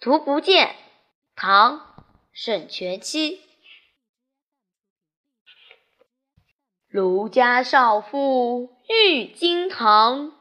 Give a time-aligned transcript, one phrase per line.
[0.00, 0.76] 图不见，
[1.36, 1.76] 唐·
[2.32, 3.42] 沈佺期。
[6.88, 10.32] 卢家少妇郁金堂，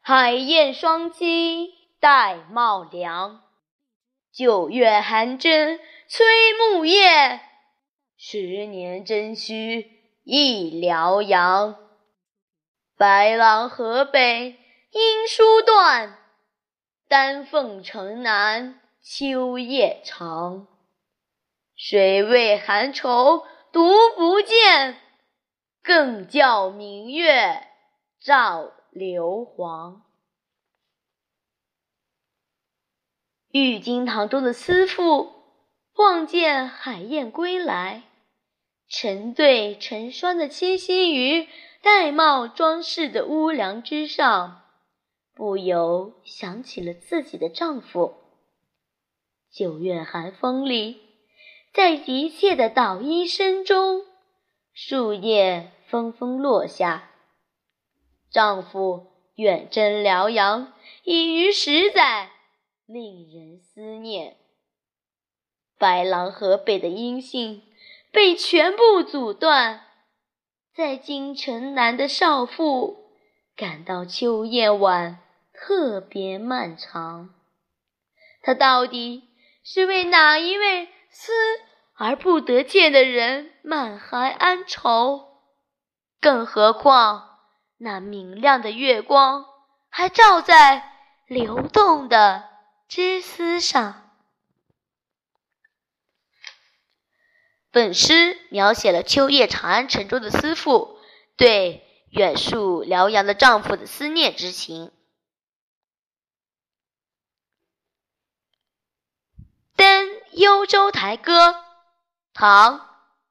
[0.00, 1.68] 海燕双栖
[2.00, 3.44] 戴帽梁。
[4.32, 5.78] 九月寒针
[6.08, 7.40] 催木叶，
[8.16, 9.92] 十年征须
[10.24, 11.76] 忆辽阳。
[12.96, 14.58] 白狼河北
[14.90, 16.18] 音书断，
[17.06, 18.80] 丹凤城南。
[19.00, 20.66] 秋夜长，
[21.74, 25.00] 谁为寒愁独不见？
[25.82, 27.66] 更教明月
[28.20, 30.04] 照流黄。
[33.50, 35.32] 玉京堂中的思妇
[35.94, 38.02] 望见海燕归来，
[38.88, 41.48] 成对成双的栖息于
[41.82, 44.62] 玳瑁装饰的屋梁之上，
[45.32, 48.27] 不由想起了自己的丈夫。
[49.58, 51.00] 九月寒风里，
[51.74, 54.04] 在急切的捣衣声中，
[54.72, 57.10] 树叶纷纷落下。
[58.30, 62.30] 丈夫远征辽阳已逾十载，
[62.86, 64.36] 令人思念。
[65.76, 67.64] 白狼河北的音信
[68.12, 69.80] 被全部阻断，
[70.72, 73.10] 在京城南的少妇
[73.56, 75.18] 感到秋夜晚
[75.52, 77.34] 特别漫长。
[78.40, 79.24] 她到底？
[79.62, 81.32] 是为哪一位思
[81.94, 85.42] 而不得见的人满怀哀愁？
[86.20, 87.38] 更何况
[87.76, 89.46] 那明亮的月光
[89.88, 90.92] 还照在
[91.26, 92.48] 流动的
[92.88, 94.10] 织丝上。
[97.70, 100.98] 本诗描写了秋夜长安城中的思妇
[101.36, 104.90] 对远戍辽阳的丈夫的思念之情。
[110.38, 111.56] 幽州台歌，
[112.32, 112.78] 唐·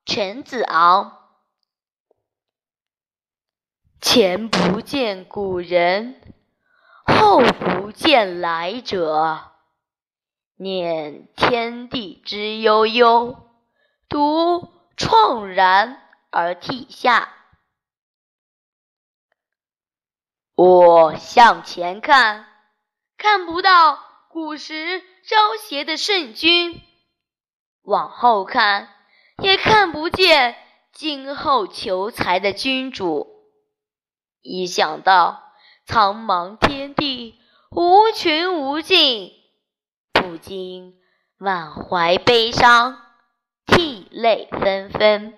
[0.03, 1.29] 陈子昂。
[4.01, 6.21] 前不见古人，
[7.05, 9.53] 后不见来者。
[10.57, 13.51] 念天地之悠悠，
[14.09, 17.33] 独怆然而涕下。
[20.55, 22.47] 我向前看，
[23.17, 26.83] 看不到古时招贤的圣君。
[27.87, 28.89] 往后看，
[29.41, 30.57] 也看不见
[30.91, 33.45] 今后求财的君主。
[34.41, 35.53] 一想到
[35.85, 37.39] 苍茫天地
[37.71, 39.31] 无穷无尽，
[40.11, 40.99] 不禁
[41.37, 43.01] 满怀悲伤，
[43.65, 45.37] 涕泪纷纷。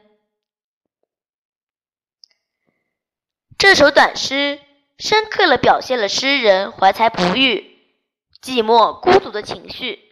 [3.60, 4.60] 这首短诗
[4.98, 7.78] 深刻地表现了诗人怀才不遇、
[8.42, 10.09] 寂寞孤独的情绪。